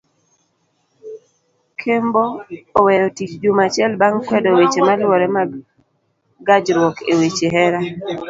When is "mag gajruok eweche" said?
5.35-7.47